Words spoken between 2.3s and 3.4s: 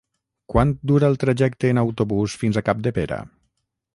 fins a Capdepera?